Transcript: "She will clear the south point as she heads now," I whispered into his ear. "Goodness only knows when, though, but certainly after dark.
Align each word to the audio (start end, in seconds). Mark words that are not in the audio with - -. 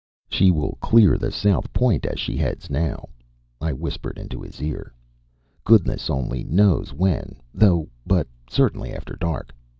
"She 0.27 0.49
will 0.49 0.79
clear 0.81 1.15
the 1.15 1.31
south 1.31 1.71
point 1.73 2.07
as 2.07 2.19
she 2.19 2.35
heads 2.35 2.71
now," 2.71 3.09
I 3.61 3.71
whispered 3.71 4.17
into 4.17 4.41
his 4.41 4.59
ear. 4.59 4.91
"Goodness 5.63 6.09
only 6.09 6.43
knows 6.43 6.91
when, 6.91 7.35
though, 7.53 7.87
but 8.03 8.25
certainly 8.49 8.93
after 8.95 9.13
dark. 9.13 9.53